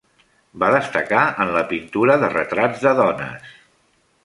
[0.63, 3.55] Va destacar en la pintura de retrats de dones.